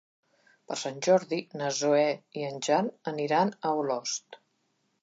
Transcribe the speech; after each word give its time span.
Per 0.71 0.77
Sant 0.83 0.95
Jordi 1.07 1.39
na 1.61 1.69
Zoè 1.81 2.09
i 2.41 2.49
en 2.49 2.59
Jan 2.71 2.91
aniran 3.13 3.57
a 3.71 3.77
Olost. 3.85 4.43